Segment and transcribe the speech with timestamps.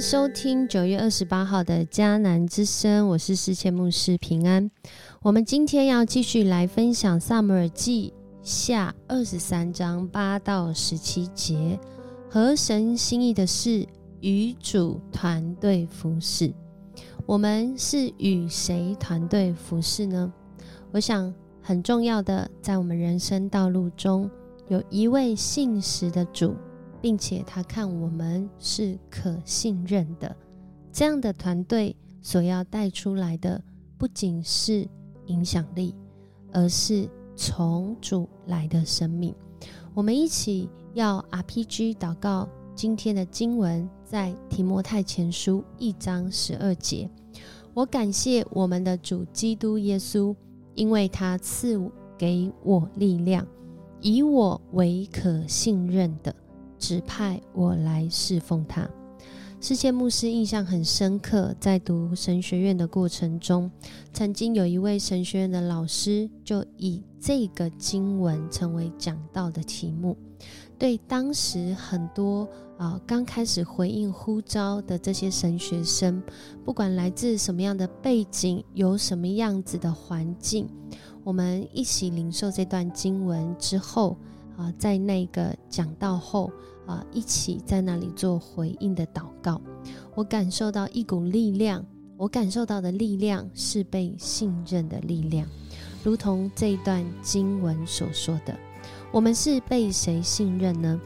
[0.00, 4.70] 收听九月二十八号的迦南之声，我是世谦牧师平安。
[5.22, 8.12] 我们今天要继续来分享萨姆尔记
[8.42, 11.78] 下二十三章八到十七节，
[12.28, 13.86] 合神心意的是
[14.20, 16.52] 与主团队服侍。
[17.24, 20.30] 我们是与谁团队服侍呢？
[20.92, 21.32] 我想
[21.62, 24.30] 很重要的，在我们人生道路中，
[24.68, 26.54] 有一位信实的主。
[27.06, 30.34] 并且他看我们是可信任的，
[30.90, 33.62] 这样的团队所要带出来的
[33.96, 34.88] 不仅是
[35.26, 35.94] 影响力，
[36.52, 39.32] 而是从主来的生命。
[39.94, 47.08] 我们一起要 RPG 祷告，今天的经文在提摩太前书一章十二节。
[47.72, 50.34] 我感谢我们的主基督耶稣，
[50.74, 51.80] 因为他赐
[52.18, 53.46] 给我力量，
[54.00, 56.34] 以我为可信任的。
[56.78, 58.88] 指派我来侍奉他。
[59.58, 63.70] 世界牧师印象很深刻，在读神学院的过程中，
[64.12, 70.16] 曾经有一位神学院的老师就以这个经文成为讲道的题目，
[70.78, 76.22] 对当时很多啊刚开始回应呼召的这些神学生，
[76.62, 80.68] 不管来自什么样的背景，有什么样子的环境，
[81.24, 84.16] 我们一起领受这段经文之后。
[84.56, 86.50] 啊，在那个讲道后
[86.86, 89.60] 啊，一起在那里做回应的祷告，
[90.14, 91.84] 我感受到一股力量。
[92.18, 95.46] 我感受到的力量是被信任的力量，
[96.02, 98.58] 如同这一段经文所说的：
[99.12, 100.98] 我们是被谁信任呢？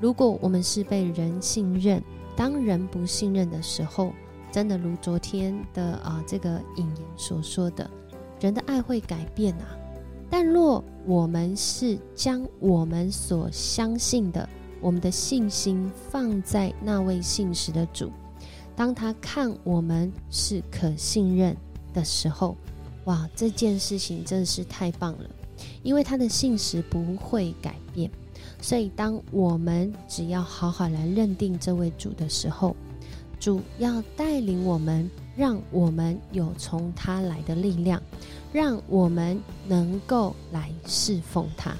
[0.00, 2.00] 如果我们是被人信任，
[2.36, 4.12] 当人不信任的时候，
[4.52, 7.90] 真的如昨天的啊这个引言所说的，
[8.38, 9.66] 人的爱会改变啊。
[10.30, 14.48] 但若我们是将我们所相信的、
[14.80, 18.10] 我们的信心放在那位信实的主，
[18.76, 21.56] 当他看我们是可信任
[21.92, 22.56] 的时候，
[23.04, 25.30] 哇，这件事情真的是太棒了，
[25.82, 28.10] 因为他的信实不会改变。
[28.60, 32.76] 所以，当我们只要好好来认定这位主的时候，
[33.40, 38.00] 主要带领我们，让我们有从他来的力量。
[38.52, 41.74] 让我们能够来侍奉他。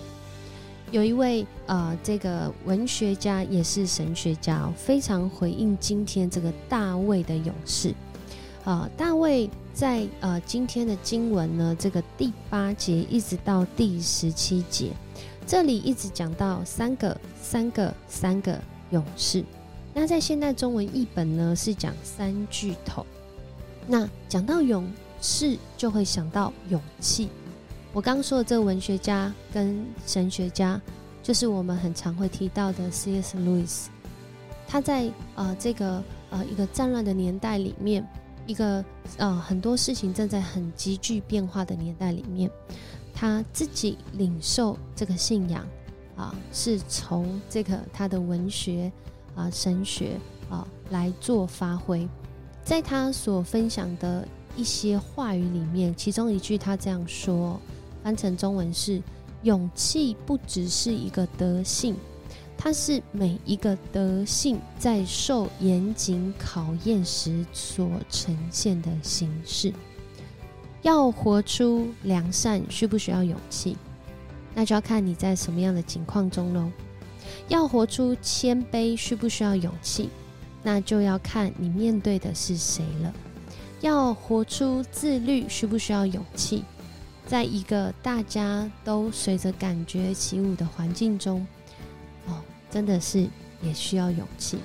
[0.90, 7.94] 有一位呃，这个文学家也是神学家，非常回应今天这个大卫的勇士。
[8.64, 14.92] 啊，大卫在呃今天的经文呢，这个第八节一直到第十七节，
[15.46, 18.58] 这里一直讲到三个、三个、三个
[18.92, 19.44] 勇士。
[19.92, 23.04] 那在现代中文译本呢，是讲三巨头。
[23.86, 24.84] 那讲到勇。
[25.24, 27.28] 士就会想到勇气。
[27.92, 30.80] 我刚说的这个文学家跟神学家，
[31.22, 33.38] 就是我们很常会提到的 C.S.
[33.38, 33.84] Lewis。
[34.66, 38.04] 他在呃这个呃一个战乱的年代里面，
[38.48, 38.84] 一个
[39.16, 42.50] 呃很多事情正在很急剧变化的年代里面，
[43.14, 45.64] 他自己领受这个信仰
[46.16, 48.90] 啊，是从这个他的文学
[49.36, 50.18] 啊神学
[50.50, 52.08] 啊来做发挥，
[52.64, 54.26] 在他所分享的。
[54.54, 57.58] 一些话语里面，其中一句他这样说，
[58.02, 59.02] 翻成中文是：
[59.44, 61.96] 勇气不只是一个德性，
[62.58, 69.72] 它是每一个德性在受严谨考验时所呈现的形式。
[70.82, 73.74] 要活出良善，需不需要勇气？
[74.54, 76.70] 那就要看你在什么样的境况中喽。
[77.48, 80.10] 要活出谦卑，需不需要勇气？
[80.62, 83.12] 那就要看你面对的是谁了。
[83.80, 86.64] 要活出自律，需不需要勇气？
[87.26, 91.46] 在一个大家都随着感觉起舞的环境中，
[92.26, 92.40] 哦，
[92.70, 93.26] 真的是
[93.62, 94.58] 也需要勇气。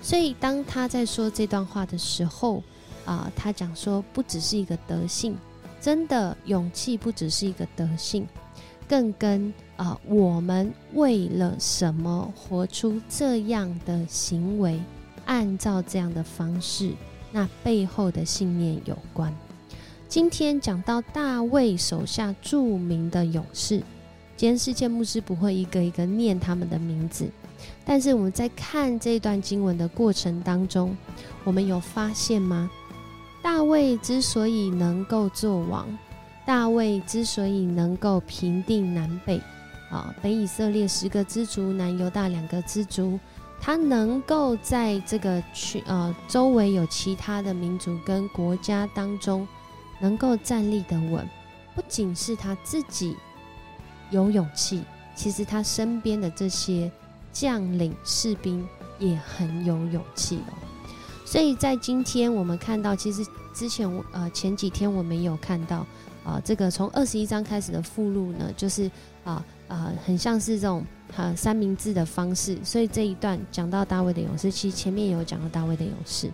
[0.00, 2.62] 所以当他在说这段话的时候，
[3.04, 5.36] 啊，他讲说，不只是一个德性，
[5.80, 8.26] 真的勇气不只是一个德性，
[8.88, 14.80] 更跟啊，我们为了什么活出这样的行为，
[15.28, 16.92] 按照这样的方式。
[17.30, 19.32] 那背后的信念有关。
[20.08, 23.76] 今天讲到大卫手下著名的勇士，
[24.34, 27.28] 今天世界牧师不会一个一个念他们的名字，
[27.84, 30.96] 但是我们在看这段经文的过程当中，
[31.44, 32.70] 我们有发现吗？
[33.42, 35.86] 大卫之所以能够做王，
[36.46, 39.38] 大卫之所以能够平定南北，
[39.90, 43.20] 啊，北以色列十个支族，南犹大两个支族。
[43.60, 49.46] 他能够在这个区呃周围有其他的民族跟国家当中，
[50.00, 51.28] 能够站立的稳，
[51.74, 53.16] 不仅是他自己
[54.10, 54.82] 有勇气，
[55.14, 56.90] 其实他身边的这些
[57.32, 58.66] 将领士兵
[58.98, 60.54] 也很有勇气哦。
[61.24, 65.84] 所以在今天我们看到，其实之前呃前几天我们有看到
[66.28, 68.90] 啊，这个从二十一章开始的附录呢，就是
[69.24, 70.84] 啊啊很像是这种
[71.16, 72.58] 啊三明治的方式。
[72.62, 76.30] 所以这一段讲到大卫的勇士，其实前面也有讲到大卫的勇士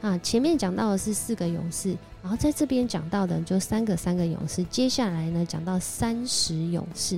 [0.00, 7.16] 啊，前面讲到的是四个勇士，然后在这边讲到的就三个三个勇士，接下来呢讲到三十勇士。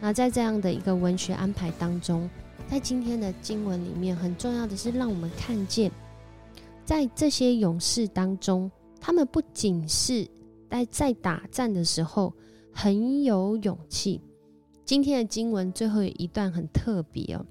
[0.00, 2.30] 那在这样的一个文学安排当中，
[2.70, 5.90] 在今天的经文里面，很重要的是让我们看见。
[6.84, 10.24] 在这些勇士当中，他们不仅是
[10.72, 12.32] 在在打战的时候
[12.72, 14.22] 很有勇气。
[14.86, 17.44] 今天的经文最后一段很特别哦，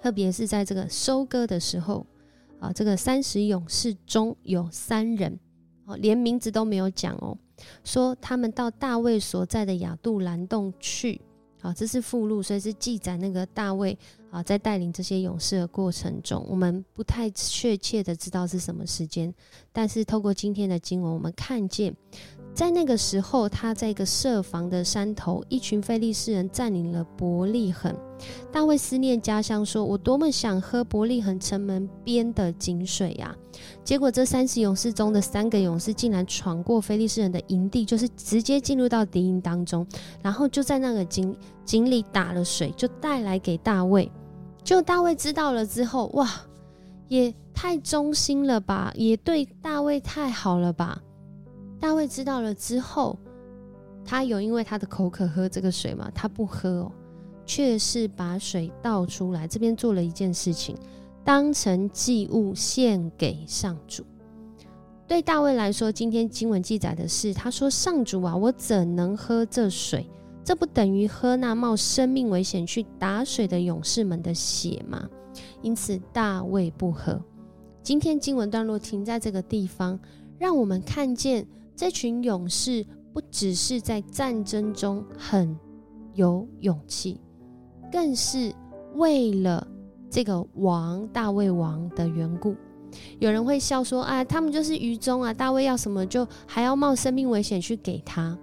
[0.00, 2.06] 特别是在这个收割的时候
[2.58, 5.38] 啊，这个三十勇士中有三人
[5.84, 7.36] 哦，连名字都没有讲哦，
[7.84, 11.20] 说他们到大卫所在的亚杜兰洞去。
[11.60, 13.98] 好，这是附录，所以是记载那个大卫
[14.30, 19.34] 啊，在带领这些勇士的过程中，我们不太确切的知道是什么时间，
[19.72, 21.92] 但是透过今天的经文，我们看见。
[22.58, 27.94] 在那个时候，他在一个设防的山头，一群非利士人占领了伯利恒。
[28.50, 33.32] 大卫思念家乡，说：“我多么想喝伯利恒城门边的井水呀！”
[33.84, 39.86] 结果，这三十勇士中的三个勇士竟然闯过非利士人的营地，就是直接进入到敌营当中，
[40.20, 41.32] 然后就在那个井
[41.64, 44.10] 井里打了水，就带来给大卫。
[44.64, 46.28] 就大卫知道了之后，哇，
[47.06, 51.00] 也太忠心了吧，也对大卫太好了吧。
[51.80, 53.18] 大卫知道了之后，
[54.04, 56.10] 他有因为他的口渴喝这个水吗？
[56.14, 56.92] 他不喝哦，
[57.46, 59.46] 却是把水倒出来。
[59.46, 60.76] 这边做了一件事情，
[61.24, 64.04] 当成祭物献给上主。
[65.06, 70.06] 对大卫来说，今天经文记载的是，他说：“上主啊，我怎能喝这水？
[70.44, 75.08] 这不等于喝那冒生命危险去打水的勇士们的血吗？”
[75.62, 77.22] 因此，大卫不喝。
[77.82, 79.98] 今天经文段落停在这个地方，
[80.38, 81.46] 让我们看见。
[81.78, 85.56] 这群勇士不只是在战争中很
[86.12, 87.20] 有勇气，
[87.92, 88.52] 更是
[88.96, 89.64] 为了
[90.10, 92.56] 这个王大卫王的缘故。
[93.20, 95.32] 有人会笑说：“啊，他们就是愚忠啊！
[95.32, 98.36] 大卫要什么就还要冒生命危险去给他。”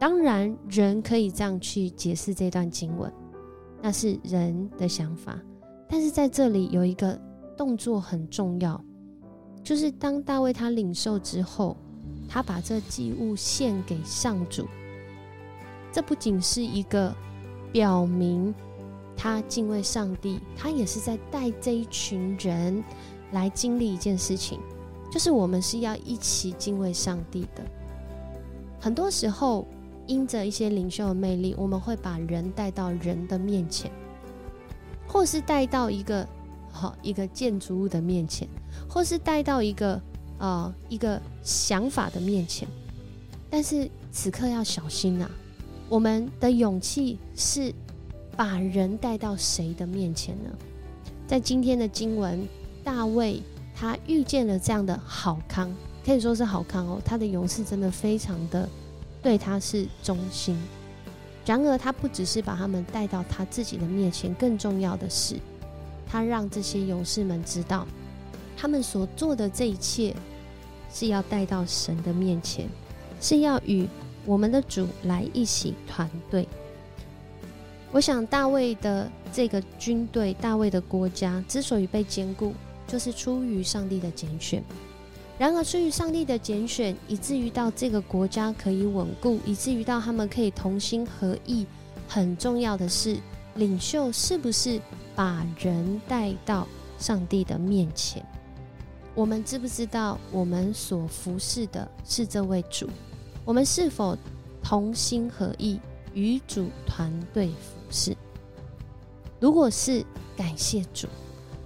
[0.00, 3.12] 当然，人可以这样去解释这段经文，
[3.82, 5.38] 那是人的想法。
[5.86, 7.20] 但是在这里有一个
[7.58, 8.82] 动作很重要，
[9.62, 11.76] 就是当大卫他领受之后。
[12.32, 14.66] 他把这祭物献给上主，
[15.92, 17.14] 这不仅是一个
[17.70, 18.54] 表明
[19.14, 22.82] 他敬畏上帝，他也是在带这一群人
[23.32, 24.58] 来经历一件事情，
[25.10, 27.62] 就是我们是要一起敬畏上帝的。
[28.80, 29.68] 很多时候，
[30.06, 33.92] 因着一些领袖的魅力，我们会把人带到人的面前，
[35.06, 36.26] 或是带到一个
[36.70, 38.48] 好一个建筑物的面前，
[38.88, 40.00] 或是带到一个。
[40.42, 42.66] 啊，一个想法的面前，
[43.48, 45.30] 但是此刻要小心啊！
[45.88, 47.72] 我们的勇气是
[48.36, 50.50] 把人带到谁的面前呢？
[51.28, 52.44] 在今天的经文，
[52.82, 53.40] 大卫
[53.72, 55.72] 他遇见了这样的好康，
[56.04, 57.00] 可以说是好康哦。
[57.04, 58.68] 他的勇士真的非常的
[59.22, 60.60] 对他是忠心。
[61.46, 65.36] 然而，他不只是把他们带到他自己的面前，更重要的是，
[66.04, 67.86] 他让这些勇士们知道，
[68.56, 70.12] 他们所做的这一切。
[70.92, 72.68] 是要带到神的面前，
[73.20, 73.88] 是要与
[74.26, 76.46] 我们的主来一起团队。
[77.90, 82.54] 我想大卫的这个军队，大卫的国家之所以被坚固，
[82.86, 84.62] 就是出于上帝的拣选。
[85.38, 91.66] 然而，出于上帝的拣选，以至于到这个国家可以稳固，以至于到他们可以同心合意。
[92.06, 93.16] 很重要的是，
[93.56, 94.80] 领袖是不是
[95.16, 96.68] 把人带到
[96.98, 98.24] 上帝的面前？
[99.14, 102.88] 我们知不知道，我们所服侍的是这位主？
[103.44, 104.16] 我们是否
[104.62, 105.78] 同心合意
[106.14, 108.16] 与主团队服侍？
[109.38, 110.04] 如果是，
[110.34, 111.08] 感谢主；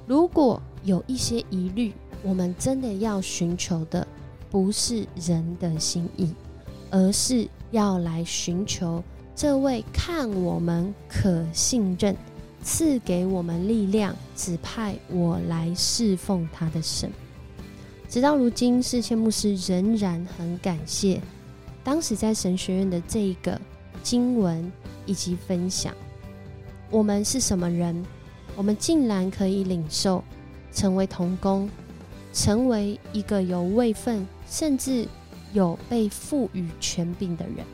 [0.07, 1.93] 如果有一些疑虑，
[2.25, 4.05] 我们真的要寻求的
[4.51, 6.35] 不是人的心意，
[6.91, 9.01] 而是要来寻求
[9.37, 12.17] 这位看我们可信任、
[12.63, 17.09] 赐给我们力量、指派我来侍奉他的神。
[18.09, 21.21] 直到如今，世谦牧师仍然很感谢
[21.85, 23.61] 当时在神学院的这一个
[24.03, 24.73] 经文
[25.05, 25.95] 以及分享。
[26.91, 28.05] 我们是什么人？
[28.57, 30.25] 我们竟然可以领受，
[30.73, 31.69] 成为童工，
[32.33, 35.07] 成为一个有位分，甚至
[35.53, 37.67] 有被赋予权柄的人，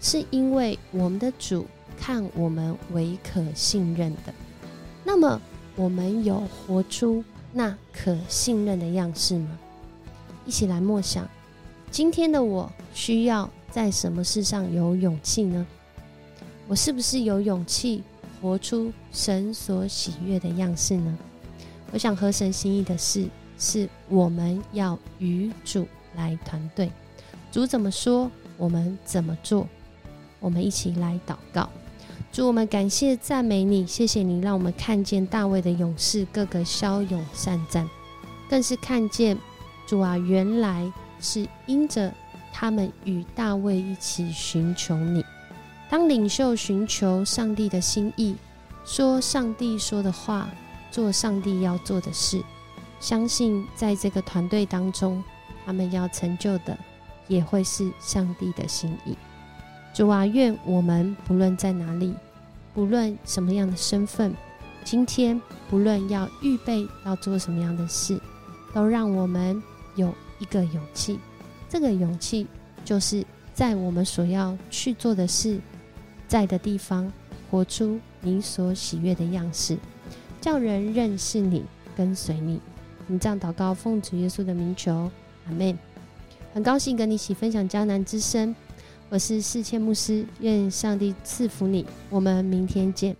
[0.00, 1.66] 是因为我们的主
[1.96, 4.34] 看我们为可信任的。
[5.04, 5.40] 那么，
[5.76, 9.58] 我们有活出那可信任的样式吗？
[10.46, 11.28] 一起来默想，
[11.90, 15.66] 今天的我需要在什么事上有勇气呢？
[16.66, 18.02] 我是不是有勇气
[18.40, 21.18] 活出神所喜悦的样式呢？
[21.92, 23.28] 我想合神心意的事，
[23.58, 26.90] 是我们要与主来团队。
[27.50, 29.68] 主怎么说，我们怎么做。
[30.40, 31.68] 我们一起来祷告。
[32.32, 37.86] 主，我们感谢赞美你，谢谢你让我们看见大卫的勇士个个骁勇善战，
[38.48, 39.36] 更是看见
[39.86, 42.10] 主啊，原来是因着
[42.50, 45.22] 他们与大卫一起寻求你。
[45.90, 48.34] 当领袖寻求上帝的心意，
[48.82, 50.48] 说上帝说的话，
[50.90, 52.42] 做上帝要做的事，
[52.98, 55.22] 相信在这个团队当中，
[55.66, 56.78] 他们要成就的
[57.28, 59.14] 也会是上帝的心意。
[59.92, 62.14] 主啊，愿我们不论在哪里，
[62.72, 64.34] 不论什么样的身份，
[64.84, 68.18] 今天不论要预备要做什么样的事，
[68.72, 69.62] 都让我们
[69.94, 71.18] 有一个勇气。
[71.68, 72.46] 这个勇气
[72.84, 73.22] 就是
[73.52, 75.60] 在我们所要去做的事，
[76.26, 77.12] 在的地方，
[77.50, 79.76] 活出你所喜悦的样式，
[80.40, 82.58] 叫人认识你，跟随你。
[83.06, 85.10] 你这样祷告，奉主耶稣的名求，
[85.46, 85.78] 阿门。
[86.54, 88.54] 很高兴跟你一起分享迦南之声。
[89.12, 91.84] 我是世谦牧师，愿上帝赐福你。
[92.08, 93.14] 我们明天见。